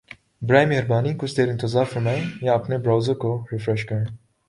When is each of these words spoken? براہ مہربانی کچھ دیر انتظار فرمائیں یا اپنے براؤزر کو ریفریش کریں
براہ 0.41 0.65
مہربانی 0.65 1.13
کچھ 1.17 1.35
دیر 1.37 1.49
انتظار 1.49 1.85
فرمائیں 1.91 2.23
یا 2.41 2.53
اپنے 2.53 2.77
براؤزر 2.77 3.13
کو 3.13 3.37
ریفریش 3.51 3.85
کریں 3.85 4.05